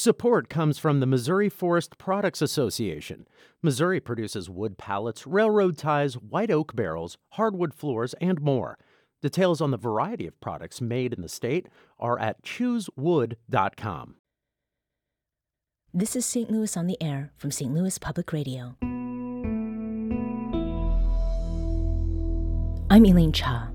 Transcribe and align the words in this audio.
Support 0.00 0.48
comes 0.48 0.78
from 0.78 1.00
the 1.00 1.06
Missouri 1.06 1.48
Forest 1.48 1.98
Products 1.98 2.40
Association. 2.40 3.26
Missouri 3.62 3.98
produces 3.98 4.48
wood 4.48 4.78
pallets, 4.78 5.26
railroad 5.26 5.76
ties, 5.76 6.14
white 6.14 6.52
oak 6.52 6.76
barrels, 6.76 7.18
hardwood 7.30 7.74
floors, 7.74 8.14
and 8.20 8.40
more. 8.40 8.78
Details 9.22 9.60
on 9.60 9.72
the 9.72 9.76
variety 9.76 10.24
of 10.28 10.40
products 10.40 10.80
made 10.80 11.12
in 11.12 11.20
the 11.20 11.28
state 11.28 11.66
are 11.98 12.16
at 12.20 12.44
choosewood.com. 12.44 14.14
This 15.92 16.14
is 16.14 16.24
St. 16.24 16.48
Louis 16.48 16.76
on 16.76 16.86
the 16.86 17.02
Air 17.02 17.32
from 17.36 17.50
St. 17.50 17.74
Louis 17.74 17.98
Public 17.98 18.32
Radio. 18.32 18.76
I'm 22.88 23.04
Elaine 23.04 23.32
Cha. 23.32 23.72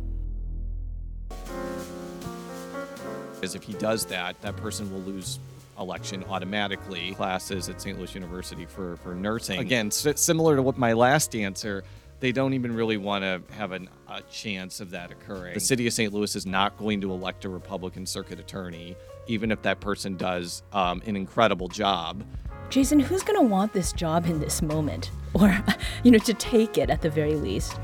Because 3.34 3.55
if 3.55 3.64
he 3.64 3.74
does 3.74 4.05
that, 4.05 4.40
that 4.40 4.55
person 4.55 4.90
will 4.90 5.02
lose 5.02 5.38
election 5.80 6.24
automatically. 6.30 7.14
Classes 7.16 7.70
at 7.70 7.82
St. 7.82 7.98
Louis 7.98 8.14
University 8.16 8.66
for, 8.66 8.98
for 8.98 9.16
nursing. 9.16 9.59
Again, 9.59 9.88
s- 9.88 10.08
similar 10.16 10.55
to 10.55 10.62
what 10.62 10.77
my 10.77 10.94
last 10.94 11.36
answer, 11.36 11.84
they 12.20 12.31
don't 12.31 12.54
even 12.54 12.73
really 12.76 12.98
want 12.98 13.23
to 13.23 13.41
have 13.55 13.72
an, 13.72 13.90
a 14.08 14.22
chance 14.23 14.80
of 14.80 14.91
that 14.91 15.12
occurring. 15.12 15.54
The 15.54 15.59
city 15.59 15.88
of 15.88 15.94
St. 15.94 16.14
Louis 16.14 16.36
is 16.36 16.45
not 16.45 16.78
going 16.78 17.02
to 17.02 17.12
elect 17.12 17.45
a 17.45 17.50
Republican 17.50 18.05
circuit 18.05 18.40
attorney, 18.40 18.95
even 19.28 19.52
if 19.52 19.62
that 19.64 19.80
person 19.80 20.16
does 20.16 20.64
um, 20.72 21.02
an 21.05 21.16
incredible 21.16 21.67
job. 21.67 22.23
Jason, 22.70 23.00
who's 23.00 23.23
going 23.23 23.38
to 23.40 23.45
want 23.45 23.73
this 23.73 23.92
job 23.94 24.26
in 24.26 24.40
this 24.40 24.62
moment? 24.62 25.12
Or, 25.34 25.64
you 26.03 26.12
know, 26.12 26.17
to 26.20 26.34
take 26.34 26.78
it 26.78 26.90
at 26.90 27.02
the 27.02 27.09
very 27.09 27.36
least? 27.36 27.78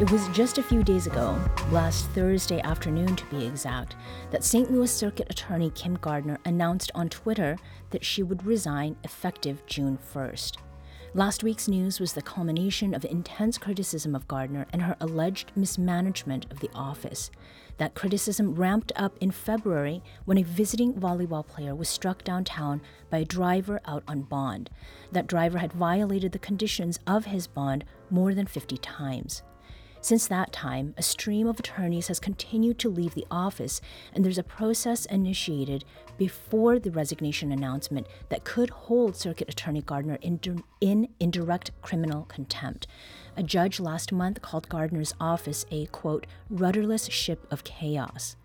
It 0.00 0.10
was 0.10 0.26
just 0.28 0.56
a 0.56 0.62
few 0.62 0.82
days 0.82 1.06
ago, 1.06 1.38
last 1.70 2.06
Thursday 2.12 2.58
afternoon 2.62 3.16
to 3.16 3.24
be 3.26 3.44
exact, 3.44 3.96
that 4.30 4.42
St. 4.42 4.70
Louis 4.70 4.90
Circuit 4.90 5.26
Attorney 5.28 5.68
Kim 5.74 5.98
Gardner 6.00 6.38
announced 6.46 6.90
on 6.94 7.10
Twitter 7.10 7.58
that 7.90 8.02
she 8.02 8.22
would 8.22 8.46
resign 8.46 8.96
effective 9.04 9.62
June 9.66 9.98
1st. 10.14 10.56
Last 11.12 11.44
week's 11.44 11.68
news 11.68 12.00
was 12.00 12.14
the 12.14 12.22
culmination 12.22 12.94
of 12.94 13.04
intense 13.04 13.58
criticism 13.58 14.14
of 14.14 14.26
Gardner 14.26 14.66
and 14.72 14.80
her 14.80 14.96
alleged 15.00 15.52
mismanagement 15.54 16.46
of 16.50 16.60
the 16.60 16.70
office. 16.74 17.30
That 17.76 17.94
criticism 17.94 18.54
ramped 18.54 18.92
up 18.96 19.18
in 19.20 19.30
February 19.30 20.02
when 20.24 20.38
a 20.38 20.44
visiting 20.44 20.94
volleyball 20.94 21.46
player 21.46 21.74
was 21.74 21.90
struck 21.90 22.24
downtown 22.24 22.80
by 23.10 23.18
a 23.18 23.24
driver 23.26 23.82
out 23.84 24.04
on 24.08 24.22
bond. 24.22 24.70
That 25.12 25.26
driver 25.26 25.58
had 25.58 25.74
violated 25.74 26.32
the 26.32 26.38
conditions 26.38 26.98
of 27.06 27.26
his 27.26 27.46
bond 27.46 27.84
more 28.08 28.32
than 28.32 28.46
50 28.46 28.78
times. 28.78 29.42
Since 30.02 30.28
that 30.28 30.52
time, 30.52 30.94
a 30.96 31.02
stream 31.02 31.46
of 31.46 31.60
attorneys 31.60 32.08
has 32.08 32.18
continued 32.18 32.78
to 32.78 32.88
leave 32.88 33.14
the 33.14 33.26
office, 33.30 33.82
and 34.14 34.24
there's 34.24 34.38
a 34.38 34.42
process 34.42 35.04
initiated 35.06 35.84
before 36.16 36.78
the 36.78 36.90
resignation 36.90 37.52
announcement 37.52 38.06
that 38.30 38.44
could 38.44 38.70
hold 38.70 39.14
Circuit 39.14 39.50
Attorney 39.50 39.82
Gardner 39.82 40.18
in, 40.22 40.40
in 40.80 41.08
indirect 41.20 41.72
criminal 41.82 42.24
contempt. 42.24 42.86
A 43.36 43.42
judge 43.42 43.78
last 43.78 44.10
month 44.10 44.40
called 44.40 44.70
Gardner's 44.70 45.14
office 45.20 45.66
a, 45.70 45.86
quote, 45.86 46.26
rudderless 46.48 47.06
ship 47.10 47.46
of 47.50 47.64
chaos. 47.64 48.36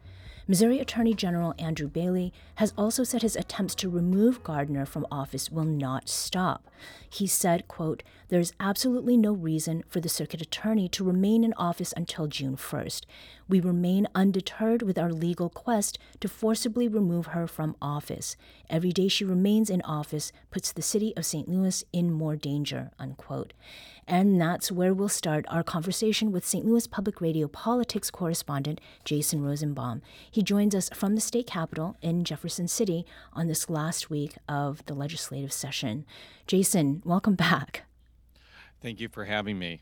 Missouri 0.48 0.78
Attorney 0.80 1.16
General 1.16 1.56
Andrew 1.58 1.88
Bailey 1.88 2.32
has 2.56 2.72
also 2.78 3.04
said 3.04 3.24
his 3.24 3.36
attempts 3.36 3.74
to 3.76 3.90
remove 3.90 4.44
Gardner 4.44 4.86
from 4.86 5.08
office 5.12 5.50
will 5.50 5.66
not 5.66 6.08
stop. 6.08 6.70
He 7.10 7.26
said, 7.26 7.68
quote, 7.68 8.04
There's 8.28 8.54
absolutely 8.60 9.18
no 9.18 9.32
reason 9.32 9.84
for 9.88 10.00
the 10.00 10.10
circuit 10.10 10.42
attorney 10.42 10.88
to 10.90 11.04
remain 11.04 11.44
in 11.44 11.54
office 11.54 11.94
until 11.98 12.28
June 12.28 12.58
1st. 12.58 13.06
We 13.48 13.60
remain 13.60 14.08
undeterred 14.14 14.84
with 14.84 15.00
our 15.00 15.12
legal 15.12 15.50
quest 15.50 15.98
to 16.20 16.28
forcibly 16.28 16.88
remove 16.88 17.28
her 17.28 17.48
from 17.48 17.76
office. 17.82 18.36
Every 18.70 18.92
day 18.92 19.08
she 19.08 19.26
remains 19.26 19.70
in 19.70 19.82
office 19.82 20.32
puts 20.52 20.72
the 20.72 20.82
city 20.82 21.14
of 21.18 21.26
St. 21.26 21.50
Louis 21.50 21.84
in 21.92 22.12
more 22.12 22.36
danger, 22.36 22.92
unquote. 23.00 23.54
And 24.08 24.40
that's 24.40 24.72
where 24.72 24.94
we'll 24.94 25.10
start 25.10 25.46
our 25.48 25.64
conversation 25.64 26.32
with 26.32 26.46
St. 26.46 26.66
Louis 26.66 26.86
Public 26.86 27.22
Radio 27.22 27.48
politics 27.48 28.11
correspondent 28.11 28.80
Jason 29.04 29.44
Rosenbaum. 29.44 30.04
He 30.36 30.44
joins 30.44 30.76
us 30.76 30.90
from 30.94 31.16
the 31.16 31.22
state 31.22 31.48
capitol 31.48 31.96
in 32.02 32.26
Jefferson 32.26 32.68
City 32.68 33.06
on 33.32 33.48
this 33.48 33.70
last 33.70 34.10
week 34.10 34.36
of 34.50 34.86
the 34.86 34.94
legislative 34.94 35.54
session. 35.54 36.06
Jason, 36.46 37.02
welcome 37.06 37.36
back. 37.36 37.84
Thank 38.82 39.00
you 39.00 39.08
for 39.08 39.23
having 39.23 39.58
me. 39.58 39.80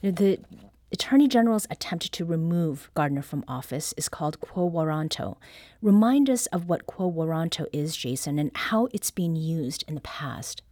The 0.00 0.40
Attorney 0.90 1.28
General's 1.28 1.66
attempt 1.68 2.10
to 2.14 2.24
remove 2.24 2.90
Gardner 2.94 3.20
from 3.20 3.44
office 3.46 3.92
is 3.98 4.08
called 4.08 4.40
quo 4.40 4.70
warranto. 4.70 5.36
Remind 5.82 6.30
us 6.30 6.46
of 6.46 6.66
what 6.66 6.86
quo 6.86 7.12
warranto 7.12 7.66
is, 7.70 7.94
Jason, 7.94 8.38
and 8.38 8.52
how 8.54 8.88
it's 8.94 9.10
been 9.10 9.36
used 9.36 9.84
in 9.86 9.94
the 9.96 10.00
past. 10.00 10.62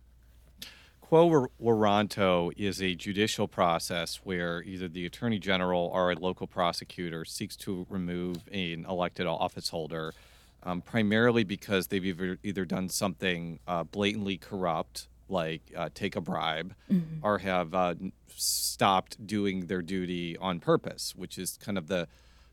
Quo 1.12 1.46
warranto 1.62 2.50
is 2.56 2.80
a 2.80 2.94
judicial 2.94 3.46
process 3.46 4.22
where 4.24 4.62
either 4.62 4.88
the 4.88 5.04
attorney 5.04 5.38
general 5.38 5.90
or 5.92 6.10
a 6.10 6.14
local 6.14 6.46
prosecutor 6.46 7.22
seeks 7.26 7.54
to 7.54 7.86
remove 7.90 8.38
an 8.50 8.86
elected 8.88 9.26
office 9.26 9.68
holder, 9.68 10.14
um, 10.62 10.80
primarily 10.80 11.44
because 11.44 11.88
they've 11.88 12.06
either, 12.06 12.38
either 12.42 12.64
done 12.64 12.88
something 12.88 13.58
uh, 13.68 13.84
blatantly 13.84 14.38
corrupt, 14.38 15.08
like 15.28 15.60
uh, 15.76 15.90
take 15.92 16.16
a 16.16 16.20
bribe, 16.22 16.74
mm-hmm. 16.90 17.18
or 17.22 17.36
have 17.36 17.74
uh, 17.74 17.94
stopped 18.34 19.26
doing 19.26 19.66
their 19.66 19.82
duty 19.82 20.34
on 20.38 20.60
purpose, 20.60 21.12
which 21.14 21.36
is 21.36 21.58
kind 21.58 21.76
of 21.76 21.88
the 21.88 22.08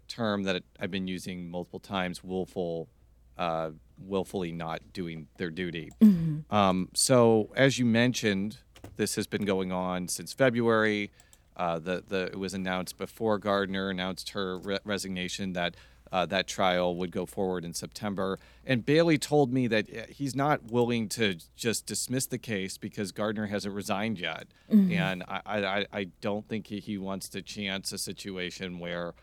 term 0.09 0.43
that 0.43 0.63
I've 0.77 0.91
been 0.91 1.07
using 1.07 1.49
multiple 1.49 1.79
times 1.79 2.25
willful 2.25 2.89
uh, 3.39 3.71
willfully 3.97 4.51
not 4.51 4.81
doing 4.93 5.27
their 5.37 5.49
duty. 5.49 5.89
Mm-hmm. 6.01 6.53
Um, 6.53 6.89
so, 6.93 7.49
as 7.55 7.79
you 7.79 7.85
mentioned, 7.85 8.57
this 8.97 9.15
has 9.15 9.25
been 9.25 9.45
going 9.45 9.71
on 9.71 10.09
since 10.09 10.33
February. 10.33 11.09
Uh, 11.55 11.79
the, 11.79 12.03
the, 12.07 12.25
it 12.25 12.37
was 12.37 12.53
announced 12.53 12.97
before 12.97 13.39
Gardner 13.39 13.89
announced 13.89 14.31
her 14.31 14.59
re- 14.59 14.79
resignation 14.83 15.53
that 15.53 15.75
uh, 16.11 16.25
that 16.25 16.47
trial 16.47 16.95
would 16.95 17.11
go 17.11 17.23
forward 17.25 17.63
in 17.63 17.71
September. 17.73 18.39
And 18.65 18.83
Bailey 18.83 19.19
told 19.19 19.53
me 19.53 19.67
that 19.67 19.95
uh, 19.95 20.01
he's 20.09 20.35
not 20.35 20.71
willing 20.71 21.07
to 21.09 21.37
just 21.55 21.85
dismiss 21.85 22.25
the 22.25 22.39
case 22.39 22.79
because 22.79 23.11
Gardner 23.11 23.45
hasn't 23.45 23.75
resigned 23.75 24.19
yet. 24.19 24.47
Mm-hmm. 24.71 24.91
And 24.91 25.23
I, 25.27 25.41
I, 25.45 25.85
I, 25.93 26.03
don't 26.19 26.47
think 26.49 26.65
he, 26.65 26.79
he 26.79 26.97
wants 26.97 27.29
to 27.29 27.43
chance 27.43 27.91
a 27.91 27.99
situation 27.99 28.79
where, 28.79 29.13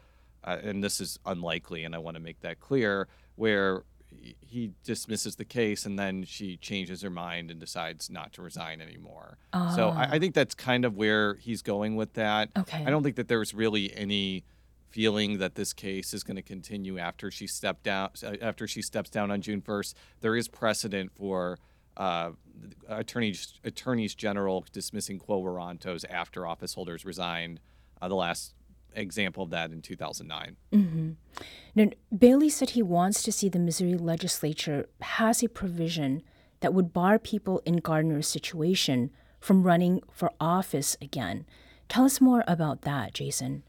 uh, 0.45 0.59
and 0.63 0.85
this 0.85 1.01
is 1.01 1.19
unlikely, 1.27 1.83
and 1.83 1.93
I 1.93 1.99
want 1.99 2.17
to 2.17 2.23
make 2.23 2.41
that 2.43 2.61
clear, 2.61 3.09
where 3.35 3.83
he 4.41 4.73
dismisses 4.85 5.37
the 5.37 5.45
case 5.45 5.87
and 5.87 5.99
then 5.99 6.25
she 6.25 6.57
changes 6.57 7.03
her 7.03 7.11
mind 7.11 7.51
and 7.51 7.61
decides 7.61 8.11
not 8.11 8.33
to 8.33 8.43
resign 8.43 8.81
anymore. 8.81 9.39
Oh. 9.53 9.73
So 9.75 9.89
I, 9.91 10.13
I, 10.13 10.19
think 10.19 10.35
that's 10.35 10.55
kind 10.55 10.85
of 10.85 10.97
where 10.97 11.35
he's 11.35 11.63
going 11.63 11.97
with 11.97 12.15
that. 12.15 12.51
Okay. 12.57 12.85
I 12.85 12.91
don't 12.91 13.03
think 13.03 13.17
that 13.17 13.29
there's 13.29 13.55
really 13.55 13.95
any 13.95 14.45
feeling 14.89 15.39
that 15.39 15.55
this 15.55 15.73
case 15.73 16.15
is 16.15 16.23
going 16.23 16.37
to 16.37 16.43
continue 16.43 16.99
after 16.99 17.31
she 17.31 17.47
stepped 17.47 17.83
down 17.83 18.11
uh, 18.25 18.35
after 18.41 18.67
she 18.67 18.81
steps 18.81 19.11
down 19.11 19.31
on 19.31 19.41
June 19.41 19.61
1st. 19.61 19.95
There 20.21 20.37
is 20.37 20.49
precedent 20.49 21.13
for 21.15 21.59
uh, 21.97 22.31
attorneys 22.89 23.55
attorneys 23.65 24.15
general 24.15 24.65
dismissing 24.73 25.19
quo 25.19 25.43
warrantos 25.43 26.05
after 26.09 26.47
office 26.47 26.75
holders 26.75 27.05
resigned. 27.05 27.61
Uh, 28.01 28.09
the 28.09 28.15
last 28.15 28.55
example 28.95 29.43
of 29.43 29.51
that 29.51 29.71
in 29.71 29.83
2009. 29.83 30.57
Mm-hmm. 30.73 31.11
Now, 31.75 31.91
Bailey 32.17 32.49
said 32.49 32.71
he 32.71 32.83
wants 32.83 33.23
to 33.23 33.33
see 33.33 33.49
the 33.49 33.59
Missouri 33.59 33.95
legislature 33.95 34.89
pass 34.99 35.43
a 35.43 35.49
provision 35.49 36.23
that 36.61 36.73
would 36.73 36.93
bar 36.93 37.19
people 37.19 37.61
in 37.65 37.77
Gardner's 37.77 38.29
situation 38.29 39.11
from 39.41 39.63
running 39.63 40.03
for 40.11 40.33
office 40.41 40.97
again. 41.01 41.47
Tell 41.89 42.05
us 42.05 42.21
more 42.21 42.43
about 42.49 42.83
that, 42.83 43.15
Jason. 43.15 43.63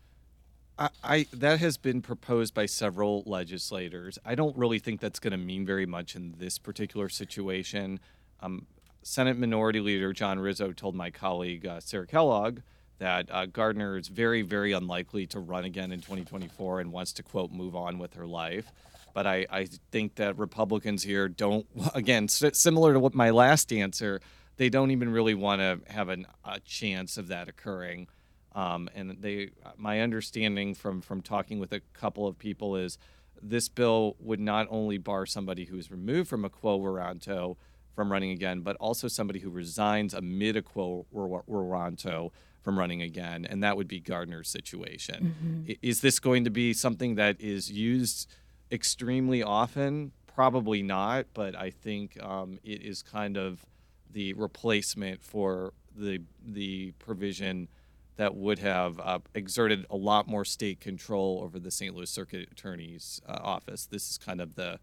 I, 0.79 0.89
I, 1.03 1.25
that 1.33 1.59
has 1.59 1.77
been 1.77 2.01
proposed 2.01 2.53
by 2.53 2.65
several 2.65 3.23
legislators. 3.25 4.17
I 4.25 4.35
don't 4.35 4.55
really 4.57 4.79
think 4.79 5.01
that's 5.01 5.19
going 5.19 5.31
to 5.31 5.37
mean 5.37 5.65
very 5.65 5.85
much 5.85 6.15
in 6.15 6.35
this 6.37 6.57
particular 6.57 7.09
situation. 7.09 7.99
Um, 8.39 8.67
Senate 9.03 9.37
Minority 9.37 9.79
Leader 9.79 10.13
John 10.13 10.39
Rizzo 10.39 10.71
told 10.71 10.95
my 10.95 11.09
colleague 11.09 11.65
uh, 11.65 11.79
Sarah 11.79 12.07
Kellogg 12.07 12.59
that 12.99 13.29
uh, 13.31 13.45
Gardner 13.45 13.97
is 13.97 14.07
very, 14.07 14.41
very 14.41 14.71
unlikely 14.71 15.27
to 15.27 15.39
run 15.39 15.65
again 15.65 15.91
in 15.91 15.99
2024 15.99 16.81
and 16.81 16.91
wants 16.91 17.13
to, 17.13 17.23
quote, 17.23 17.51
move 17.51 17.75
on 17.75 17.99
with 17.99 18.13
her 18.15 18.25
life. 18.25 18.71
But 19.13 19.27
I, 19.27 19.45
I 19.49 19.67
think 19.91 20.15
that 20.15 20.37
Republicans 20.37 21.03
here 21.03 21.27
don't, 21.27 21.65
again, 21.95 22.27
similar 22.27 22.93
to 22.93 22.99
what 22.99 23.13
my 23.13 23.29
last 23.29 23.71
answer, 23.71 24.21
they 24.57 24.69
don't 24.69 24.91
even 24.91 25.09
really 25.11 25.35
want 25.35 25.61
to 25.61 25.79
have 25.91 26.09
an, 26.09 26.25
a 26.43 26.59
chance 26.59 27.17
of 27.17 27.27
that 27.27 27.47
occurring. 27.47 28.07
Um, 28.53 28.89
and 28.95 29.17
they, 29.19 29.51
my 29.77 30.01
understanding 30.01 30.73
from, 30.73 31.01
from 31.01 31.21
talking 31.21 31.59
with 31.59 31.73
a 31.73 31.81
couple 31.93 32.27
of 32.27 32.39
people 32.39 32.75
is 32.75 32.97
this 33.41 33.69
bill 33.69 34.15
would 34.19 34.39
not 34.39 34.67
only 34.71 34.97
bar 34.97 35.27
somebody 35.27 35.65
who's 35.65 35.91
removed 35.91 36.27
from 36.27 36.43
a 36.43 36.49
quo 36.49 36.79
warranto 36.79 37.55
from 37.93 38.11
running 38.11 38.31
again, 38.31 38.61
but 38.61 38.75
also 38.77 39.07
somebody 39.07 39.39
who 39.39 39.49
resigns 39.49 40.13
amid 40.13 40.55
a 40.55 40.61
quo 40.61 41.05
warranto 41.13 42.31
from 42.67 42.77
running 42.77 43.01
again, 43.01 43.45
and 43.49 43.63
that 43.63 43.77
would 43.77 43.87
be 43.87 44.01
Gardner's 44.01 44.49
situation. 44.49 45.35
Mm-hmm. 45.41 45.71
Is 45.81 46.01
this 46.01 46.19
going 46.19 46.43
to 46.43 46.49
be 46.49 46.73
something 46.73 47.15
that 47.15 47.39
is 47.39 47.71
used 47.71 48.29
extremely 48.71 49.41
often? 49.41 50.11
probably 50.37 50.83
not, 50.83 51.25
but 51.33 51.55
I 51.55 51.71
think 51.71 52.23
um, 52.23 52.59
it 52.63 52.83
is 52.83 53.01
kind 53.01 53.37
of 53.37 53.65
the 54.11 54.33
replacement 54.33 55.23
for 55.23 55.73
the 55.95 56.21
the 56.45 56.91
provision 56.99 57.69
that 58.17 58.35
would 58.35 58.59
have 58.59 58.99
uh, 58.99 59.17
exerted 59.33 59.87
a 59.89 59.95
lot 59.95 60.27
more 60.27 60.45
state 60.45 60.79
control 60.79 61.41
over 61.43 61.57
the 61.57 61.71
St. 61.71 61.95
Louis 61.95 62.09
Circuit 62.09 62.49
Attorney's 62.51 63.19
uh, 63.27 63.39
office. 63.41 63.87
This 63.87 64.11
is 64.11 64.19
kind 64.19 64.39
of 64.39 64.53
the 64.53 64.79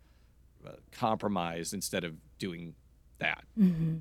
uh, 0.67 0.71
compromise 0.91 1.73
instead 1.73 2.03
of 2.03 2.17
doing 2.41 2.75
that. 3.21 3.45
Mm-hmm. 3.57 3.99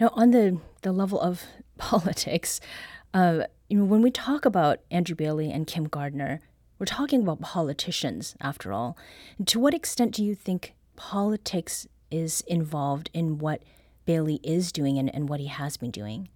Now, 0.00 0.10
on 0.14 0.32
the 0.32 0.58
the 0.82 0.90
level 0.90 1.20
of 1.20 1.44
politics, 1.78 2.60
you 3.14 3.78
know, 3.78 3.84
when 3.84 4.02
we 4.02 4.10
talk 4.10 4.44
about 4.44 4.80
Andrew 4.90 5.16
Bailey 5.16 5.50
and 5.50 5.66
Kim 5.66 5.84
Gardner, 5.84 6.40
we're 6.78 6.86
talking 6.86 7.22
about 7.22 7.40
politicians, 7.40 8.36
after 8.40 8.72
all. 8.72 8.96
And 9.36 9.46
to 9.48 9.58
what 9.58 9.74
extent 9.74 10.14
do 10.14 10.24
you 10.24 10.34
think 10.34 10.74
politics 10.96 11.86
is 12.10 12.42
involved 12.46 13.10
in 13.12 13.38
what 13.38 13.62
Bailey 14.04 14.40
is 14.42 14.72
doing 14.72 14.98
and, 14.98 15.12
and 15.14 15.28
what 15.28 15.40
he 15.40 15.46
has 15.46 15.76
been 15.76 15.90
doing? 15.90 16.28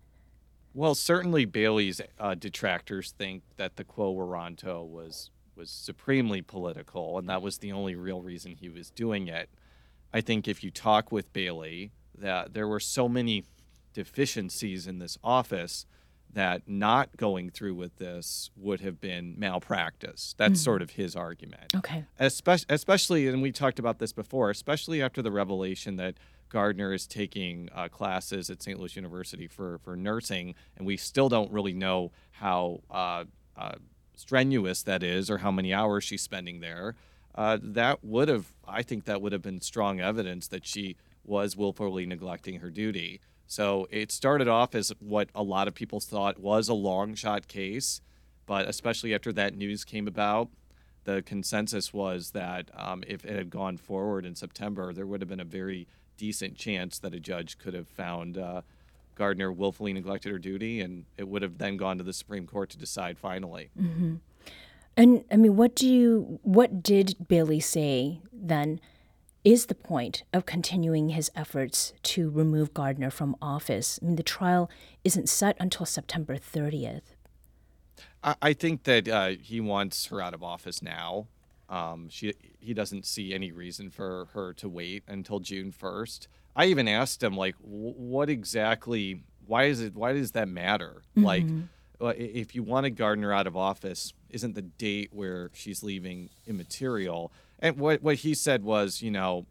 Well, 0.74 0.94
certainly 0.94 1.44
Bailey's 1.44 2.00
uh, 2.18 2.34
detractors 2.34 3.12
think 3.12 3.42
that 3.56 3.76
the 3.76 3.84
Quo 3.84 4.14
Warranto 4.14 4.86
was 4.86 5.30
was 5.54 5.70
supremely 5.70 6.40
political, 6.40 7.18
and 7.18 7.28
that 7.28 7.42
was 7.42 7.58
the 7.58 7.72
only 7.72 7.94
real 7.94 8.22
reason 8.22 8.56
he 8.56 8.70
was 8.70 8.90
doing 8.90 9.28
it. 9.28 9.50
I 10.12 10.22
think 10.22 10.48
if 10.48 10.64
you 10.64 10.70
talk 10.70 11.12
with 11.12 11.30
Bailey, 11.34 11.92
that 12.16 12.54
there 12.54 12.66
were 12.66 12.80
so 12.80 13.06
many 13.06 13.44
deficiencies 13.92 14.86
in 14.86 14.98
this 14.98 15.18
office 15.22 15.84
that 16.34 16.62
not 16.66 17.16
going 17.16 17.50
through 17.50 17.74
with 17.74 17.96
this 17.98 18.50
would 18.56 18.80
have 18.80 19.00
been 19.00 19.34
malpractice. 19.36 20.34
That's 20.38 20.60
mm. 20.60 20.64
sort 20.64 20.82
of 20.82 20.90
his 20.90 21.14
argument. 21.14 21.74
Okay. 21.76 22.04
Especially, 22.18 22.66
especially, 22.68 23.28
and 23.28 23.42
we 23.42 23.52
talked 23.52 23.78
about 23.78 23.98
this 23.98 24.12
before, 24.12 24.50
especially 24.50 25.02
after 25.02 25.20
the 25.20 25.30
revelation 25.30 25.96
that 25.96 26.14
Gardner 26.48 26.92
is 26.92 27.06
taking 27.06 27.68
uh, 27.74 27.88
classes 27.88 28.50
at 28.50 28.62
St. 28.62 28.78
Louis 28.78 28.94
University 28.96 29.46
for, 29.46 29.78
for 29.78 29.96
nursing, 29.96 30.54
and 30.76 30.86
we 30.86 30.96
still 30.96 31.28
don't 31.28 31.50
really 31.50 31.72
know 31.72 32.12
how 32.32 32.80
uh, 32.90 33.24
uh, 33.56 33.72
strenuous 34.16 34.82
that 34.82 35.02
is 35.02 35.30
or 35.30 35.38
how 35.38 35.50
many 35.50 35.72
hours 35.72 36.04
she's 36.04 36.22
spending 36.22 36.60
there. 36.60 36.94
Uh, 37.34 37.58
that 37.62 38.04
would 38.04 38.28
have, 38.28 38.52
I 38.68 38.82
think, 38.82 39.04
that 39.06 39.22
would 39.22 39.32
have 39.32 39.42
been 39.42 39.60
strong 39.62 40.00
evidence 40.00 40.48
that 40.48 40.66
she 40.66 40.96
was 41.24 41.56
willfully 41.56 42.04
neglecting 42.04 42.60
her 42.60 42.70
duty. 42.70 43.20
So 43.46 43.86
it 43.90 44.10
started 44.10 44.48
off 44.48 44.74
as 44.74 44.92
what 44.98 45.28
a 45.34 45.42
lot 45.42 45.68
of 45.68 45.74
people 45.74 46.00
thought 46.00 46.38
was 46.38 46.68
a 46.68 46.74
long 46.74 47.14
shot 47.14 47.48
case, 47.48 48.00
but 48.46 48.68
especially 48.68 49.14
after 49.14 49.32
that 49.34 49.54
news 49.54 49.84
came 49.84 50.08
about, 50.08 50.48
the 51.04 51.22
consensus 51.22 51.92
was 51.92 52.30
that 52.30 52.70
um, 52.74 53.02
if 53.06 53.24
it 53.24 53.36
had 53.36 53.50
gone 53.50 53.76
forward 53.76 54.24
in 54.24 54.34
September, 54.34 54.92
there 54.92 55.06
would 55.06 55.20
have 55.20 55.28
been 55.28 55.40
a 55.40 55.44
very 55.44 55.86
decent 56.16 56.56
chance 56.56 56.98
that 57.00 57.14
a 57.14 57.20
judge 57.20 57.58
could 57.58 57.74
have 57.74 57.88
found 57.88 58.38
uh, 58.38 58.62
Gardner 59.14 59.52
willfully 59.52 59.92
neglected 59.92 60.32
her 60.32 60.38
duty, 60.38 60.80
and 60.80 61.04
it 61.16 61.28
would 61.28 61.42
have 61.42 61.58
then 61.58 61.76
gone 61.76 61.98
to 61.98 62.04
the 62.04 62.12
Supreme 62.12 62.46
Court 62.46 62.70
to 62.70 62.78
decide 62.78 63.18
finally. 63.18 63.70
Mm-hmm. 63.78 64.14
And 64.96 65.24
I 65.30 65.36
mean, 65.36 65.56
what 65.56 65.74
do 65.74 65.88
you, 65.88 66.38
what 66.42 66.82
did 66.82 67.16
Bailey 67.28 67.60
say 67.60 68.20
then? 68.32 68.80
Is 69.44 69.66
the 69.66 69.74
point 69.74 70.22
of 70.32 70.46
continuing 70.46 71.08
his 71.08 71.28
efforts 71.34 71.92
to 72.04 72.30
remove 72.30 72.72
Gardner 72.72 73.10
from 73.10 73.34
office? 73.42 73.98
I 74.00 74.06
mean, 74.06 74.14
the 74.14 74.22
trial 74.22 74.70
isn't 75.02 75.28
set 75.28 75.56
until 75.58 75.84
September 75.84 76.36
30th. 76.36 77.16
I, 78.22 78.36
I 78.40 78.52
think 78.52 78.84
that 78.84 79.08
uh, 79.08 79.30
he 79.40 79.60
wants 79.60 80.06
her 80.06 80.20
out 80.20 80.32
of 80.32 80.44
office 80.44 80.80
now. 80.80 81.26
Um, 81.68 82.08
she 82.08 82.34
he 82.60 82.72
doesn't 82.72 83.04
see 83.04 83.34
any 83.34 83.50
reason 83.50 83.90
for 83.90 84.28
her 84.34 84.52
to 84.54 84.68
wait 84.68 85.02
until 85.08 85.40
June 85.40 85.72
first. 85.72 86.28
I 86.54 86.66
even 86.66 86.86
asked 86.86 87.20
him 87.20 87.36
like, 87.36 87.56
what 87.58 88.30
exactly? 88.30 89.24
Why 89.46 89.64
is 89.64 89.80
it? 89.80 89.96
Why 89.96 90.12
does 90.12 90.32
that 90.32 90.48
matter? 90.48 91.02
Mm-hmm. 91.16 91.24
Like, 91.24 91.46
uh, 92.00 92.14
if 92.16 92.54
you 92.54 92.62
wanted 92.62 92.90
Gardner 92.90 93.32
out 93.32 93.48
of 93.48 93.56
office, 93.56 94.12
isn't 94.30 94.54
the 94.54 94.62
date 94.62 95.10
where 95.12 95.50
she's 95.52 95.82
leaving 95.82 96.30
immaterial? 96.46 97.32
And 97.62 97.78
what 97.78 98.02
what 98.02 98.16
he 98.16 98.34
said 98.34 98.64
was, 98.64 99.00
you 99.00 99.10
know, 99.10 99.46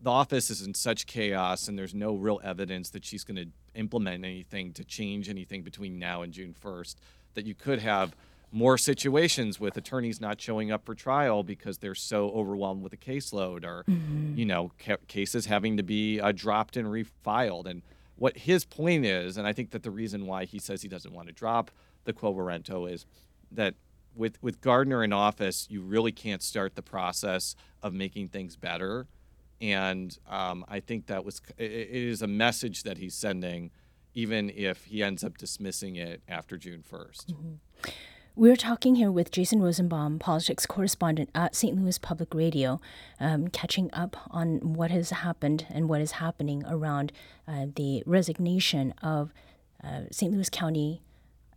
the 0.00 0.10
office 0.10 0.50
is 0.50 0.62
in 0.62 0.74
such 0.74 1.06
chaos, 1.06 1.68
and 1.68 1.78
there's 1.78 1.94
no 1.94 2.14
real 2.14 2.40
evidence 2.42 2.90
that 2.90 3.04
she's 3.04 3.22
going 3.22 3.36
to 3.36 3.46
implement 3.78 4.24
anything 4.24 4.72
to 4.72 4.84
change 4.84 5.28
anything 5.28 5.62
between 5.62 5.98
now 5.98 6.22
and 6.22 6.32
June 6.32 6.54
first. 6.58 6.98
That 7.34 7.44
you 7.44 7.54
could 7.54 7.78
have 7.80 8.16
more 8.50 8.78
situations 8.78 9.60
with 9.60 9.76
attorneys 9.76 10.20
not 10.20 10.40
showing 10.40 10.72
up 10.72 10.84
for 10.84 10.94
trial 10.94 11.42
because 11.42 11.78
they're 11.78 11.94
so 11.94 12.30
overwhelmed 12.30 12.82
with 12.82 12.90
the 12.90 12.96
caseload 12.96 13.64
or 13.64 13.84
mm-hmm. 13.88 14.34
you 14.36 14.44
know 14.44 14.72
ca- 14.84 14.96
cases 15.06 15.46
having 15.46 15.76
to 15.76 15.82
be 15.82 16.20
uh, 16.20 16.32
dropped 16.32 16.76
and 16.76 16.88
refiled 16.88 17.66
and 17.66 17.82
what 18.16 18.36
his 18.36 18.64
point 18.64 19.04
is 19.06 19.36
and 19.36 19.46
i 19.46 19.52
think 19.52 19.70
that 19.70 19.84
the 19.84 19.90
reason 19.90 20.26
why 20.26 20.44
he 20.44 20.58
says 20.58 20.82
he 20.82 20.88
doesn't 20.88 21.12
want 21.12 21.28
to 21.28 21.32
drop 21.32 21.70
the 22.04 22.12
quo 22.12 22.34
warranto 22.34 22.90
is 22.92 23.06
that 23.52 23.74
with 24.20 24.40
with 24.42 24.60
gardner 24.60 25.02
in 25.02 25.12
office 25.12 25.66
you 25.70 25.80
really 25.80 26.12
can't 26.12 26.42
start 26.42 26.76
the 26.76 26.82
process 26.82 27.56
of 27.82 27.92
making 27.92 28.28
things 28.28 28.54
better 28.54 29.08
and 29.60 30.18
um, 30.28 30.64
i 30.68 30.78
think 30.78 31.06
that 31.06 31.24
was 31.24 31.40
it, 31.58 31.70
is 31.70 32.22
a 32.22 32.28
message 32.28 32.84
that 32.84 32.98
he's 32.98 33.14
sending 33.14 33.70
even 34.14 34.50
if 34.50 34.84
he 34.84 35.02
ends 35.02 35.24
up 35.24 35.36
dismissing 35.38 35.96
it 35.96 36.22
after 36.28 36.56
june 36.56 36.84
1st 36.88 37.26
mm-hmm. 37.32 37.90
We're 38.36 38.56
talking 38.56 38.94
here 38.94 39.10
with 39.10 39.32
Jason 39.32 39.60
Rosenbaum, 39.60 40.20
politics 40.20 40.64
correspondent 40.64 41.30
at 41.34 41.54
St. 41.56 41.76
Louis 41.76 41.98
Public 41.98 42.32
Radio, 42.32 42.80
um, 43.18 43.48
catching 43.48 43.90
up 43.92 44.16
on 44.30 44.74
what 44.74 44.90
has 44.92 45.10
happened 45.10 45.66
and 45.68 45.88
what 45.88 46.00
is 46.00 46.12
happening 46.12 46.62
around 46.66 47.12
uh, 47.48 47.66
the 47.74 48.04
resignation 48.06 48.94
of 49.02 49.34
uh, 49.82 50.02
St. 50.12 50.32
Louis 50.32 50.48
County, 50.48 51.02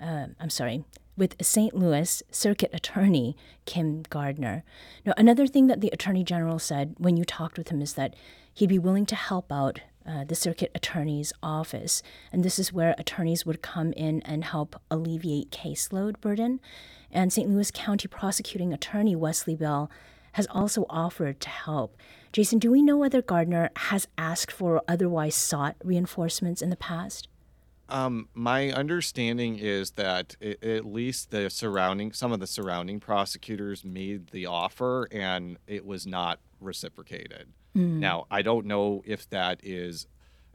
uh, 0.02 0.26
I'm 0.40 0.50
sorry, 0.50 0.84
with 1.16 1.36
St. 1.42 1.76
Louis 1.76 2.24
Circuit 2.32 2.72
Attorney 2.74 3.36
Kim 3.66 4.04
Gardner. 4.10 4.64
Now, 5.06 5.14
another 5.18 5.48
thing 5.48 5.68
that 5.68 5.82
the 5.82 5.90
Attorney 5.94 6.24
General 6.24 6.60
said 6.60 6.96
when 6.98 7.18
you 7.18 7.26
talked 7.26 7.58
with 7.58 7.70
him 7.70 7.82
is 7.82 7.94
that 7.94 8.16
he'd 8.54 8.70
be 8.70 8.80
willing 8.80 9.06
to 9.08 9.16
help 9.16 9.52
out 9.52 9.82
uh, 10.06 10.24
the 10.26 10.36
circuit 10.36 10.72
attorney's 10.76 11.32
office. 11.42 12.04
And 12.32 12.44
this 12.44 12.60
is 12.60 12.74
where 12.74 12.96
attorneys 12.98 13.46
would 13.46 13.62
come 13.62 13.94
in 13.94 14.22
and 14.24 14.44
help 14.44 14.76
alleviate 14.92 15.52
caseload 15.52 16.20
burden. 16.20 16.60
And 17.12 17.32
St. 17.32 17.50
Louis 17.50 17.72
County 17.72 18.08
prosecuting 18.08 18.74
attorney 18.74 19.16
Wesley 19.16 19.56
Bell 19.56 19.90
has 20.34 20.48
also 20.48 20.86
offered 20.90 21.40
to 21.42 21.50
help. 21.50 21.96
Jason, 22.32 22.58
do 22.60 22.72
we 22.72 22.82
know 22.82 22.98
whether 22.98 23.22
Gardner 23.22 23.70
has 23.78 24.08
asked 24.18 24.52
for 24.52 24.76
or 24.76 24.82
otherwise 24.88 25.36
sought 25.36 25.76
reinforcements 25.84 26.62
in 26.62 26.70
the 26.70 26.76
past? 26.76 27.28
Um, 27.90 28.30
my 28.34 28.72
understanding 28.72 29.58
is 29.58 29.92
that 29.92 30.36
it, 30.40 30.64
at 30.64 30.86
least 30.86 31.32
the 31.32 31.50
surrounding, 31.50 32.14
some 32.14 32.32
of 32.32 32.40
the 32.40 32.48
surrounding 32.48 33.00
prosecutors 33.00 33.84
made 33.84 34.28
the 34.28 34.46
offer, 34.46 35.08
and 35.12 35.58
it 35.68 35.86
was 35.86 36.08
not 36.08 36.40
reciprocated. 36.60 37.50
Mm. 37.76 38.00
Now, 38.00 38.26
I 38.32 38.42
don't 38.42 38.66
know 38.66 39.04
if 39.06 39.30
that 39.30 39.60
is 39.64 40.08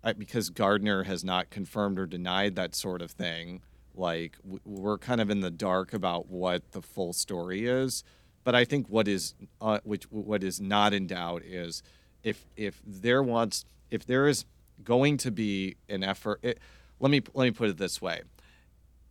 uh, 0.02 0.14
because 0.14 0.50
Gardner 0.50 1.04
has 1.04 1.22
not 1.22 1.50
confirmed 1.50 1.98
or 1.98 2.06
denied 2.06 2.56
that 2.56 2.74
sort 2.74 3.02
of 3.02 3.10
thing. 3.10 3.60
Like, 3.94 4.38
we're 4.64 4.98
kind 4.98 5.20
of 5.20 5.28
in 5.28 5.40
the 5.40 5.50
dark 5.50 5.92
about 5.92 6.28
what 6.28 6.72
the 6.72 6.82
full 6.82 7.12
story 7.12 7.66
is. 7.66 8.04
But 8.44 8.54
I 8.54 8.64
think 8.64 8.88
what 8.88 9.06
is 9.08 9.34
uh, 9.60 9.80
which 9.84 10.04
what 10.04 10.42
is 10.42 10.60
not 10.60 10.94
in 10.94 11.06
doubt 11.06 11.42
is 11.42 11.82
if 12.22 12.46
if 12.56 12.80
there 12.86 13.22
wants 13.22 13.66
if 13.90 14.06
there 14.06 14.26
is 14.26 14.46
going 14.82 15.18
to 15.18 15.30
be 15.30 15.76
an 15.88 16.02
effort. 16.02 16.40
It, 16.42 16.58
let 17.00 17.10
me 17.10 17.22
let 17.34 17.44
me 17.44 17.50
put 17.50 17.68
it 17.68 17.76
this 17.76 18.00
way: 18.00 18.22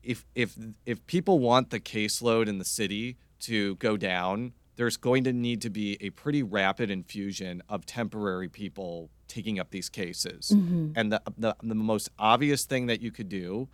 if 0.03 0.25
if 0.35 0.57
if 0.85 1.05
people 1.07 1.39
want 1.39 1.69
the 1.69 1.79
caseload 1.79 2.47
in 2.47 2.57
the 2.57 2.65
city 2.65 3.17
to 3.41 3.75
go 3.75 3.97
down, 3.97 4.53
there's 4.77 4.97
going 4.97 5.23
to 5.25 5.33
need 5.33 5.61
to 5.61 5.69
be 5.69 5.97
a 6.01 6.09
pretty 6.11 6.43
rapid 6.43 6.89
infusion 6.89 7.61
of 7.67 7.85
temporary 7.85 8.47
people 8.47 9.09
taking 9.27 9.59
up 9.59 9.71
these 9.71 9.89
cases. 9.89 10.51
Mm-hmm. 10.55 10.91
And 10.95 11.11
the, 11.11 11.21
the, 11.37 11.55
the 11.61 11.75
most 11.75 12.09
obvious 12.17 12.63
thing 12.63 12.85
that 12.85 13.01
you 13.01 13.11
could 13.11 13.27
do 13.27 13.67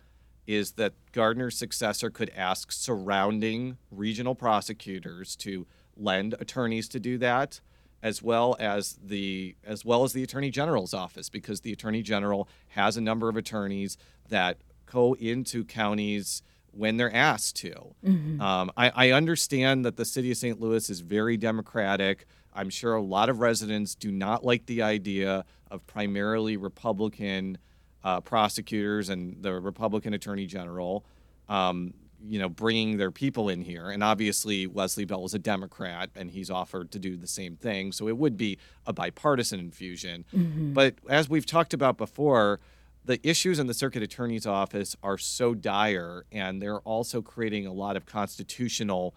is 0.46 0.72
that 0.72 0.92
Gardner's 1.12 1.56
successor 1.56 2.10
could 2.10 2.30
ask 2.36 2.72
surrounding 2.72 3.78
regional 3.90 4.34
prosecutors 4.34 5.36
to 5.36 5.66
lend 5.96 6.34
attorneys 6.40 6.88
to 6.88 7.00
do 7.00 7.18
that 7.18 7.60
as 8.04 8.22
well 8.22 8.54
as 8.60 8.98
the 9.02 9.56
as 9.64 9.82
well 9.82 10.04
as 10.04 10.12
the 10.12 10.22
attorney 10.22 10.50
general's 10.50 10.92
office 10.92 11.30
because 11.30 11.62
the 11.62 11.72
attorney 11.72 12.02
general 12.02 12.46
has 12.68 12.98
a 12.98 13.00
number 13.00 13.30
of 13.30 13.36
attorneys 13.36 13.96
that 14.28 14.58
go 14.84 15.14
into 15.14 15.64
counties 15.64 16.42
when 16.70 16.98
they're 16.98 17.14
asked 17.14 17.56
to. 17.56 17.94
Mm-hmm. 18.04 18.40
Um, 18.40 18.70
I, 18.76 18.90
I, 18.94 19.10
understand 19.12 19.84
that 19.84 19.96
the 19.96 20.04
city 20.04 20.30
of 20.30 20.36
St. 20.36 20.60
Louis 20.60 20.90
is 20.90 21.00
very 21.00 21.36
democratic. 21.36 22.26
I'm 22.52 22.68
sure 22.68 22.94
a 22.94 23.02
lot 23.02 23.28
of 23.28 23.38
residents 23.38 23.94
do 23.94 24.10
not 24.12 24.44
like 24.44 24.66
the 24.66 24.82
idea 24.82 25.44
of 25.70 25.86
primarily 25.86 26.56
Republican 26.56 27.58
uh, 28.02 28.20
prosecutors 28.20 29.08
and 29.08 29.42
the 29.42 29.54
Republican 29.54 30.14
attorney 30.14 30.46
general. 30.46 31.06
Um, 31.48 31.94
you 32.26 32.38
know, 32.38 32.48
bringing 32.48 32.96
their 32.96 33.10
people 33.10 33.48
in 33.48 33.62
here. 33.62 33.90
And 33.90 34.02
obviously, 34.02 34.66
Wesley 34.66 35.04
Bell 35.04 35.24
is 35.24 35.34
a 35.34 35.38
Democrat, 35.38 36.10
and 36.14 36.30
he's 36.30 36.50
offered 36.50 36.90
to 36.92 36.98
do 36.98 37.16
the 37.16 37.26
same 37.26 37.56
thing. 37.56 37.92
So 37.92 38.08
it 38.08 38.16
would 38.16 38.36
be 38.36 38.58
a 38.86 38.92
bipartisan 38.92 39.60
infusion. 39.60 40.24
Mm-hmm. 40.34 40.72
But 40.72 40.94
as 41.08 41.28
we've 41.28 41.46
talked 41.46 41.74
about 41.74 41.98
before, 41.98 42.60
the 43.04 43.20
issues 43.28 43.58
in 43.58 43.66
the 43.66 43.74
circuit 43.74 44.02
attorney's 44.02 44.46
office 44.46 44.96
are 45.02 45.18
so 45.18 45.54
dire, 45.54 46.24
and 46.32 46.62
they're 46.62 46.80
also 46.80 47.20
creating 47.20 47.66
a 47.66 47.72
lot 47.72 47.96
of 47.96 48.06
constitutional 48.06 49.14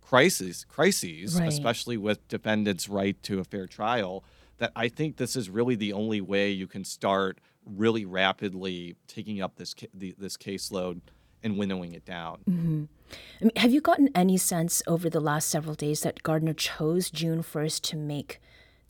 crises, 0.00 0.64
crises, 0.68 1.38
Right. 1.38 1.48
especially 1.48 1.96
with 1.96 2.26
defendants' 2.28 2.88
right 2.88 3.22
to 3.24 3.38
a 3.38 3.44
fair 3.44 3.66
trial. 3.66 4.24
That 4.56 4.72
I 4.74 4.88
think 4.88 5.16
this 5.18 5.36
is 5.36 5.48
really 5.48 5.76
the 5.76 5.92
only 5.92 6.20
way 6.20 6.50
you 6.50 6.66
can 6.66 6.84
start 6.84 7.38
really 7.64 8.04
rapidly 8.04 8.96
taking 9.06 9.40
up 9.40 9.56
this 9.56 9.74
this 9.94 10.36
caseload 10.36 11.02
and 11.42 11.56
winnowing 11.56 11.92
it 11.94 12.04
down. 12.04 12.40
I 12.46 13.44
mean, 13.44 13.52
have 13.56 13.72
you 13.72 13.80
gotten 13.80 14.10
any 14.14 14.36
sense 14.36 14.82
over 14.86 15.08
the 15.08 15.20
last 15.20 15.48
several 15.48 15.74
days 15.74 16.00
that 16.00 16.22
Gardner 16.22 16.52
chose 16.54 17.10
June 17.10 17.42
1st 17.42 17.80
to 17.82 17.96
make 17.96 18.40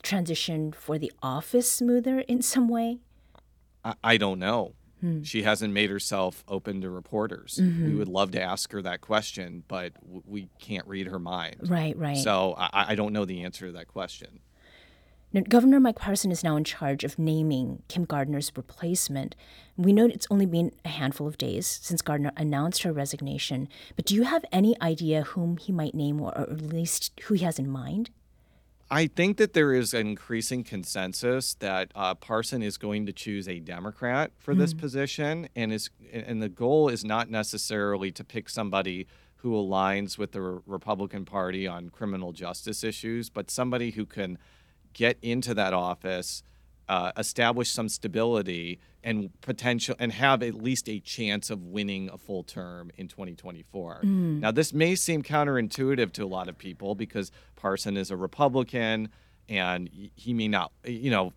transition 0.03 0.73
for 0.73 0.99
the 0.99 1.13
office 1.23 1.71
smoother 1.71 2.21
in 2.21 2.43
some 2.43 2.69
way? 2.69 2.99
I, 3.85 3.95
I 4.03 4.17
don't 4.17 4.39
know. 4.39 4.75
Hmm. 5.01 5.23
She 5.23 5.45
hasn't 5.45 5.73
made 5.73 5.91
herself 5.91 6.43
open 6.49 6.81
to 6.81 6.91
reporters. 6.91 7.61
Mm-hmm. 7.63 7.87
We 7.87 7.95
would 7.95 8.09
love 8.09 8.33
to 8.33 8.43
ask 8.43 8.73
her 8.73 8.83
that 8.83 9.01
question, 9.01 9.63
but 9.69 9.95
w- 10.03 10.23
we 10.27 10.49
can't 10.59 10.87
read 10.89 11.07
her 11.07 11.21
mind. 11.21 11.57
Right, 11.69 11.97
right. 11.97 12.17
So 12.17 12.55
I, 12.59 12.87
I 12.89 12.95
don't 12.97 13.13
know 13.13 13.25
the 13.25 13.45
answer 13.45 13.67
to 13.67 13.73
that 13.73 13.87
question. 13.87 14.41
Now, 15.31 15.43
Governor 15.47 15.79
Mike 15.79 15.99
Parson 15.99 16.33
is 16.33 16.43
now 16.43 16.57
in 16.57 16.65
charge 16.65 17.05
of 17.05 17.19
naming 17.19 17.83
Kim 17.89 18.07
Gardner's 18.07 18.51
replacement. 18.57 19.37
We 19.77 19.93
know 19.93 20.07
it's 20.07 20.27
only 20.31 20.47
been 20.47 20.73
a 20.87 20.89
handful 20.89 21.27
of 21.27 21.37
days 21.37 21.67
since 21.83 22.01
Gardner 22.01 22.33
announced 22.37 22.83
her 22.83 22.93
resignation, 22.93 23.69
but 23.95 24.07
do 24.07 24.15
you 24.15 24.23
have 24.23 24.45
any 24.51 24.81
idea 24.81 25.23
whom 25.23 25.59
he 25.59 25.71
might 25.71 25.95
name 25.95 26.21
or, 26.21 26.31
or 26.31 26.43
at 26.43 26.63
least 26.63 27.13
who 27.25 27.35
he 27.35 27.45
has 27.45 27.59
in 27.59 27.69
mind? 27.69 28.09
I 28.91 29.07
think 29.07 29.37
that 29.37 29.53
there 29.53 29.75
is 29.75 29.93
an 29.93 30.07
increasing 30.07 30.65
consensus 30.65 31.53
that 31.57 31.93
uh, 31.95 32.15
Parson 32.15 32.63
is 32.63 32.79
going 32.79 33.05
to 33.05 33.13
choose 33.13 33.47
a 33.47 33.61
Democrat 33.61 34.31
for 34.39 34.55
this 34.55 34.73
position, 34.73 35.51
and 35.55 35.75
is 35.75 35.91
and 36.11 36.43
the 36.43 36.49
goal 36.49 36.89
is 36.89 37.05
not 37.05 37.29
necessarily 37.29 38.11
to 38.13 38.25
pick 38.25 38.49
somebody 38.49 39.07
who 39.37 39.53
aligns 39.53 40.17
with 40.17 40.33
the 40.33 40.41
Republican 40.41 41.27
Party 41.27 41.67
on 41.67 41.91
criminal 41.91 42.33
justice 42.33 42.83
issues, 42.83 43.29
but 43.29 43.51
somebody 43.51 43.91
who 43.91 44.07
can 44.07 44.39
get 44.99 45.17
into 45.23 45.55
that 45.55 45.73
office, 45.73 46.43
uh, 46.89 47.13
establish 47.17 47.71
some 47.71 47.89
stability, 47.89 48.81
and 49.05 49.31
potential, 49.43 49.95
and 50.01 50.11
have 50.13 50.43
at 50.43 50.55
least 50.55 50.89
a 50.89 50.99
chance 50.99 51.51
of 51.51 51.63
winning 51.63 52.11
a 52.13 52.19
full 52.19 52.43
term 52.43 52.91
in 52.97 53.07
2024. 53.07 54.01
Now, 54.03 54.51
this 54.51 54.73
may 54.73 54.97
seem 54.97 55.23
counterintuitive 55.23 56.13
to 56.15 56.25
a 56.25 56.27
lot 56.27 56.49
of 56.49 56.59
people 56.59 56.97
because 56.97 57.31
Parson 57.55 57.97
is 57.97 58.11
a 58.11 58.17
Republican. 58.17 59.09
And 59.51 59.89
he 60.15 60.35
may 60.35 60.47
not, 60.47 60.73
you 60.85 61.11
know, 61.11 61.33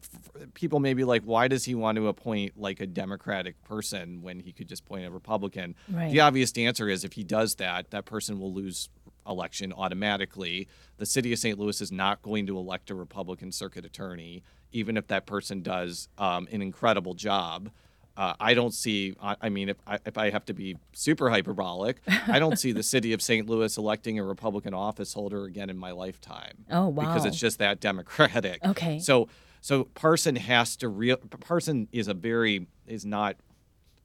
people 0.53 0.81
may 0.81 0.93
be 0.93 1.05
like, 1.05 1.23
why 1.23 1.47
does 1.47 1.63
he 1.63 1.75
want 1.75 1.95
to 1.95 2.09
appoint 2.09 2.59
like 2.59 2.81
a 2.81 2.85
Democratic 2.85 3.61
person 3.63 4.21
when 4.21 4.41
he 4.41 4.51
could 4.51 4.67
just 4.67 4.81
appoint 4.81 5.05
a 5.05 5.11
Republican? 5.11 5.75
Right. 5.87 6.11
The 6.11 6.19
obvious 6.19 6.51
answer 6.57 6.89
is 6.89 7.05
if 7.05 7.13
he 7.13 7.23
does 7.23 7.55
that, 7.55 7.91
that 7.91 8.03
person 8.03 8.37
will 8.37 8.53
lose 8.53 8.89
election 9.27 9.73
automatically. 9.73 10.67
The 10.97 11.05
city 11.05 11.33
of 11.33 11.39
St. 11.39 11.57
Louis 11.57 11.81
is 11.81 11.91
not 11.91 12.21
going 12.21 12.47
to 12.47 12.57
elect 12.57 12.89
a 12.89 12.95
Republican 12.95 13.51
circuit 13.51 13.85
attorney, 13.85 14.43
even 14.71 14.97
if 14.97 15.07
that 15.07 15.25
person 15.25 15.61
does 15.61 16.07
um, 16.17 16.47
an 16.51 16.61
incredible 16.61 17.13
job. 17.13 17.71
Uh, 18.17 18.33
I 18.39 18.53
don't 18.53 18.73
see. 18.73 19.15
I, 19.21 19.35
I 19.41 19.49
mean, 19.49 19.69
if 19.69 19.77
I, 19.87 19.99
if 20.05 20.17
I 20.17 20.29
have 20.31 20.45
to 20.45 20.53
be 20.53 20.77
super 20.91 21.29
hyperbolic, 21.29 22.01
I 22.27 22.39
don't 22.39 22.59
see 22.59 22.73
the 22.73 22.83
city 22.83 23.13
of 23.13 23.21
St. 23.21 23.49
Louis 23.49 23.77
electing 23.77 24.19
a 24.19 24.23
Republican 24.23 24.73
office 24.73 25.13
holder 25.13 25.45
again 25.45 25.69
in 25.69 25.77
my 25.77 25.91
lifetime. 25.91 26.65
Oh, 26.71 26.87
wow! 26.87 27.05
Because 27.05 27.25
it's 27.25 27.39
just 27.39 27.59
that 27.59 27.79
democratic. 27.79 28.63
Okay. 28.65 28.99
So 28.99 29.27
so 29.61 29.85
Parson 29.85 30.35
has 30.35 30.75
to 30.77 30.89
real. 30.89 31.17
Parson 31.17 31.87
is 31.91 32.07
a 32.07 32.13
very 32.13 32.67
is 32.87 33.05
not 33.05 33.37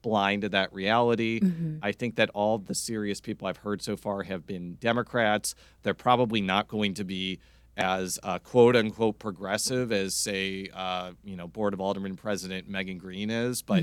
blind 0.06 0.42
to 0.42 0.48
that 0.48 0.72
reality. 0.72 1.40
I 1.82 1.90
think 1.90 2.14
that 2.14 2.30
all 2.30 2.58
the 2.58 2.76
serious 2.76 3.20
people 3.20 3.48
I've 3.48 3.56
heard 3.56 3.82
so 3.82 3.96
far 3.96 4.22
have 4.22 4.46
been 4.46 4.74
Democrats. 4.74 5.56
They're 5.82 5.94
probably 5.94 6.40
not 6.40 6.68
going 6.68 6.94
to 6.94 7.04
be 7.04 7.40
as 7.76 8.16
uh, 8.22 8.38
quote 8.38 8.76
unquote 8.76 9.18
progressive 9.18 9.90
as 9.90 10.14
say 10.14 10.68
uh, 10.72 11.10
you 11.24 11.36
know 11.36 11.48
Board 11.48 11.74
of 11.74 11.80
Alderman 11.80 12.14
President 12.14 12.68
Megan 12.68 12.98
Green 12.98 13.30
is, 13.30 13.62
but 13.62 13.82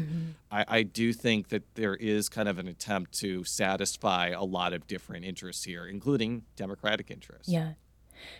I, 0.49 0.65
I 0.67 0.83
do 0.83 1.11
think 1.11 1.49
that 1.49 1.75
there 1.75 1.95
is 1.95 2.29
kind 2.29 2.47
of 2.47 2.57
an 2.57 2.69
attempt 2.69 3.11
to 3.19 3.43
satisfy 3.43 4.29
a 4.29 4.45
lot 4.45 4.71
of 4.71 4.87
different 4.87 5.25
interests 5.25 5.65
here, 5.65 5.85
including 5.85 6.43
Democratic 6.55 7.11
interests. 7.11 7.51
Yeah. 7.51 7.73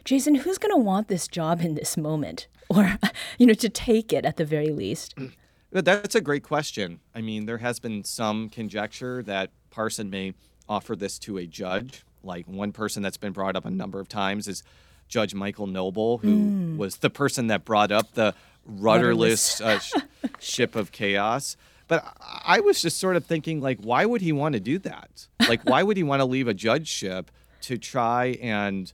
Jason, 0.06 0.36
who's 0.36 0.58
going 0.58 0.74
to 0.74 0.82
want 0.82 1.10
this 1.10 1.28
job 1.28 1.60
in 1.60 1.76
this 1.76 1.98
moment? 1.98 2.48
Or, 2.70 2.98
you 3.38 3.46
know, 3.46 3.54
to 3.56 3.68
take 3.68 4.14
it 4.14 4.24
at 4.24 4.38
the 4.38 4.46
very 4.46 4.72
least? 4.72 5.16
That's 5.74 6.16
a 6.16 6.22
great 6.22 6.44
question. 6.44 7.00
I 7.16 7.22
mean, 7.22 7.46
there 7.46 7.58
has 7.58 7.80
been 7.80 8.04
some 8.04 8.50
conjecture 8.50 9.24
that 9.24 9.50
Parson 9.72 10.10
may 10.10 10.34
offer 10.70 10.96
this 10.96 11.18
to 11.20 11.38
a 11.40 11.46
judge. 11.48 12.04
Like 12.24 12.48
one 12.48 12.72
person 12.72 13.02
that's 13.04 13.18
been 13.18 13.34
brought 13.34 13.56
up 13.56 13.66
a 13.66 13.72
number 13.72 14.00
of 14.00 14.08
times 14.08 14.48
is 14.48 14.64
Judge 15.08 15.34
Michael 15.34 15.68
Noble, 15.68 16.20
who 16.20 16.76
was 16.78 16.98
the 16.98 17.10
person 17.10 17.48
that 17.48 17.66
brought 17.66 17.92
up 17.92 18.14
the 18.14 18.34
rudderless 18.66 19.60
uh, 19.62 19.80
sh- 19.80 19.94
ship 20.40 20.76
of 20.76 20.92
chaos. 20.92 21.58
But 21.88 22.04
I 22.22 22.42
I 22.46 22.60
was 22.60 22.82
just 22.82 22.98
sort 23.00 23.16
of 23.16 23.26
thinking, 23.26 23.62
like, 23.62 23.80
why 23.82 24.06
would 24.06 24.22
he 24.22 24.32
want 24.32 24.54
to 24.54 24.60
do 24.60 24.78
that? 24.80 25.28
Like, 25.48 25.64
why 25.64 25.82
would 25.84 25.98
he 25.98 26.04
want 26.04 26.20
to 26.20 26.26
leave 26.26 26.48
a 26.48 26.54
judgeship 26.54 27.32
to 27.62 27.78
try 27.78 28.38
and, 28.42 28.92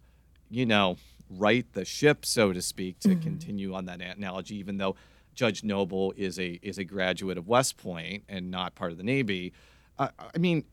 you 0.49 0.65
know, 0.65 0.97
right 1.29 1.65
the 1.73 1.83
ship, 1.85 2.25
so 2.25 2.53
to 2.53 2.61
speak, 2.61 2.99
to 3.01 3.15
continue 3.15 3.73
on 3.73 3.85
that 3.85 4.01
analogy, 4.01 4.55
even 4.55 4.77
though 4.77 4.95
Judge 5.39 5.63
Noble 5.63 6.13
is 6.17 6.37
a 6.37 6.59
is 6.61 6.77
a 6.77 6.83
graduate 6.83 7.37
of 7.37 7.47
West 7.47 7.77
Point 7.77 8.23
and 8.27 8.51
not 8.51 8.75
part 8.75 8.91
of 8.91 8.97
the 8.97 9.05
Navy. 9.05 9.53
Uh, 9.97 10.09
I 10.19 10.37
mean, 10.37 10.65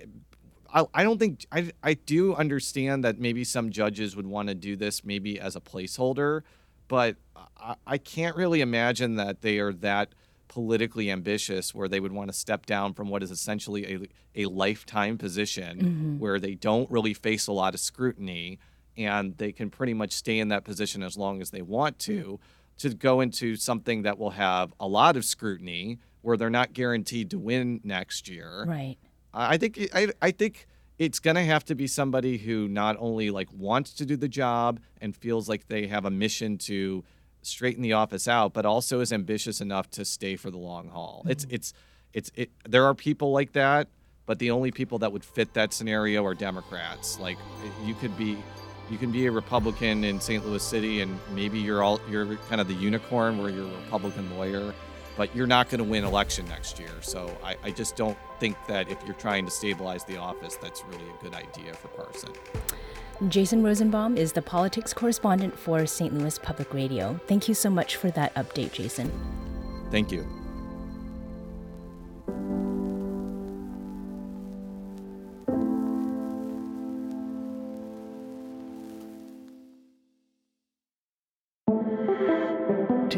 I, 0.74 0.84
I 0.92 1.04
don't 1.04 1.18
think 1.18 1.46
I 1.52 1.70
I 1.84 1.94
do 1.94 2.34
understand 2.34 3.04
that 3.04 3.16
maybe 3.16 3.44
some 3.44 3.70
judges 3.70 4.16
would 4.16 4.26
want 4.26 4.48
to 4.48 4.56
do 4.56 4.74
this 4.74 5.04
maybe 5.04 5.38
as 5.38 5.54
a 5.54 5.60
placeholder, 5.60 6.42
but 6.88 7.14
I, 7.56 7.76
I 7.86 7.98
can't 7.98 8.34
really 8.34 8.60
imagine 8.60 9.14
that 9.14 9.40
they 9.40 9.60
are 9.60 9.72
that 9.74 10.16
politically 10.48 11.12
ambitious 11.12 11.72
where 11.72 11.86
they 11.86 12.00
would 12.00 12.10
want 12.10 12.28
to 12.28 12.36
step 12.36 12.66
down 12.66 12.92
from 12.92 13.08
what 13.08 13.22
is 13.22 13.30
essentially 13.30 14.08
a, 14.34 14.42
a 14.42 14.46
lifetime 14.46 15.16
position 15.16 16.18
where 16.18 16.40
they 16.40 16.56
don't 16.56 16.90
really 16.90 17.14
face 17.14 17.46
a 17.46 17.52
lot 17.52 17.72
of 17.72 17.78
scrutiny 17.78 18.58
and 18.96 19.36
they 19.36 19.52
can 19.52 19.70
pretty 19.70 19.94
much 19.94 20.10
stay 20.10 20.40
in 20.40 20.48
that 20.48 20.64
position 20.64 21.04
as 21.04 21.16
long 21.16 21.40
as 21.40 21.50
they 21.50 21.62
want 21.62 22.00
to 22.00 22.40
to 22.78 22.94
go 22.94 23.20
into 23.20 23.56
something 23.56 24.02
that 24.02 24.18
will 24.18 24.30
have 24.30 24.72
a 24.78 24.86
lot 24.86 25.16
of 25.16 25.24
scrutiny 25.24 25.98
where 26.22 26.36
they're 26.36 26.50
not 26.50 26.72
guaranteed 26.72 27.30
to 27.30 27.38
win 27.38 27.80
next 27.84 28.28
year 28.28 28.64
Right. 28.66 28.96
I 29.32 29.58
think 29.58 29.78
I, 29.94 30.08
I 30.22 30.30
think 30.30 30.66
it's 30.98 31.18
gonna 31.18 31.44
have 31.44 31.64
to 31.66 31.74
be 31.74 31.86
somebody 31.86 32.38
who 32.38 32.68
not 32.68 32.96
only 32.98 33.30
like 33.30 33.48
wants 33.52 33.92
to 33.94 34.06
do 34.06 34.16
the 34.16 34.28
job 34.28 34.80
and 35.00 35.14
feels 35.14 35.48
like 35.48 35.68
they 35.68 35.86
have 35.88 36.04
a 36.06 36.10
mission 36.10 36.56
to 36.58 37.04
straighten 37.42 37.82
the 37.82 37.92
office 37.92 38.26
out, 38.26 38.52
but 38.52 38.66
also 38.66 39.00
is 39.00 39.12
ambitious 39.12 39.60
enough 39.60 39.90
to 39.90 40.04
stay 40.04 40.36
for 40.36 40.50
the 40.50 40.58
long 40.58 40.88
haul. 40.88 41.24
It's 41.28 41.44
mm. 41.44 41.52
it's 41.52 41.72
it's 42.12 42.30
it. 42.34 42.50
There 42.66 42.86
are 42.86 42.94
people 42.94 43.32
like 43.32 43.52
that, 43.52 43.88
but 44.24 44.38
the 44.38 44.50
only 44.50 44.70
people 44.70 44.98
that 45.00 45.12
would 45.12 45.24
fit 45.24 45.52
that 45.54 45.72
scenario 45.72 46.24
are 46.24 46.34
Democrats. 46.34 47.18
Like 47.20 47.38
you 47.84 47.94
could 47.94 48.16
be. 48.16 48.38
You 48.90 48.98
can 48.98 49.10
be 49.10 49.26
a 49.26 49.32
Republican 49.32 50.04
in 50.04 50.20
St. 50.20 50.46
Louis 50.46 50.62
City, 50.62 51.00
and 51.00 51.18
maybe 51.32 51.58
you're 51.58 51.82
all 51.82 52.00
you're 52.08 52.36
kind 52.48 52.60
of 52.60 52.68
the 52.68 52.74
unicorn 52.74 53.38
where 53.38 53.50
you're 53.50 53.66
a 53.66 53.76
Republican 53.82 54.30
lawyer, 54.36 54.72
but 55.16 55.34
you're 55.34 55.46
not 55.46 55.68
going 55.68 55.78
to 55.78 55.84
win 55.84 56.04
election 56.04 56.46
next 56.46 56.78
year. 56.78 56.90
So 57.00 57.36
I, 57.42 57.56
I 57.64 57.70
just 57.70 57.96
don't 57.96 58.16
think 58.38 58.56
that 58.68 58.90
if 58.90 58.98
you're 59.04 59.14
trying 59.14 59.44
to 59.44 59.50
stabilize 59.50 60.04
the 60.04 60.18
office, 60.18 60.56
that's 60.56 60.84
really 60.84 61.08
a 61.08 61.22
good 61.22 61.34
idea 61.34 61.74
for 61.74 61.88
Parson. 61.88 62.30
Jason 63.28 63.62
Rosenbaum 63.62 64.16
is 64.16 64.32
the 64.32 64.42
politics 64.42 64.92
correspondent 64.92 65.58
for 65.58 65.86
St. 65.86 66.12
Louis 66.12 66.38
Public 66.38 66.72
Radio. 66.74 67.18
Thank 67.26 67.48
you 67.48 67.54
so 67.54 67.70
much 67.70 67.96
for 67.96 68.10
that 68.10 68.34
update, 68.34 68.72
Jason. 68.72 69.10
Thank 69.90 70.12
you. 70.12 70.26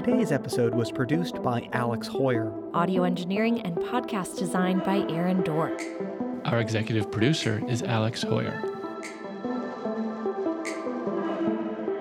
Today's 0.08 0.32
episode 0.32 0.74
was 0.74 0.90
produced 0.90 1.42
by 1.42 1.68
Alex 1.74 2.08
Heuer. 2.08 2.50
Audio 2.72 3.04
engineering 3.04 3.60
and 3.60 3.76
podcast 3.76 4.38
design 4.38 4.78
by 4.78 5.06
Aaron 5.10 5.42
Doerr. 5.42 5.76
Our 6.46 6.60
executive 6.60 7.12
producer 7.12 7.62
is 7.68 7.82
Alex 7.82 8.24
Heuer. 8.24 8.58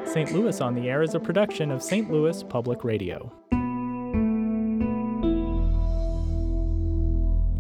St. 0.07 0.31
Louis 0.31 0.61
on 0.61 0.73
the 0.73 0.89
Air 0.89 1.03
is 1.03 1.15
a 1.15 1.19
production 1.19 1.69
of 1.69 1.83
St. 1.83 2.09
Louis 2.09 2.43
Public 2.43 2.85
Radio. 2.85 3.29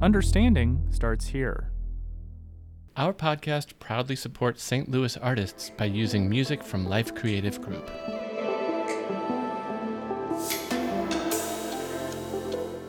Understanding 0.01 0.87
starts 0.91 1.27
here. 1.27 1.73
Our 2.95 3.13
podcast 3.13 3.79
proudly 3.79 4.15
supports 4.15 4.63
St. 4.63 4.89
Louis 4.89 5.17
artists 5.17 5.71
by 5.75 5.85
using 5.85 6.29
music 6.29 6.63
from 6.63 6.87
Life 6.87 7.13
Creative 7.13 7.61
Group. 7.61 7.91